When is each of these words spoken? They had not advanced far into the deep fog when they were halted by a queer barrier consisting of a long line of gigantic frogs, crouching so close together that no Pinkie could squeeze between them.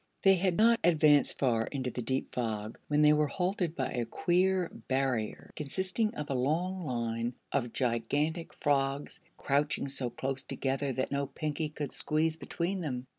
They 0.23 0.33
had 0.33 0.57
not 0.57 0.79
advanced 0.83 1.37
far 1.37 1.67
into 1.67 1.91
the 1.91 2.01
deep 2.01 2.31
fog 2.31 2.79
when 2.87 3.03
they 3.03 3.13
were 3.13 3.27
halted 3.27 3.75
by 3.75 3.91
a 3.91 4.05
queer 4.05 4.71
barrier 4.87 5.51
consisting 5.55 6.15
of 6.15 6.31
a 6.31 6.33
long 6.33 6.83
line 6.85 7.35
of 7.51 7.71
gigantic 7.71 8.51
frogs, 8.51 9.19
crouching 9.37 9.87
so 9.89 10.09
close 10.09 10.41
together 10.41 10.91
that 10.93 11.11
no 11.11 11.27
Pinkie 11.27 11.69
could 11.69 11.91
squeeze 11.91 12.35
between 12.35 12.81
them. 12.81 13.05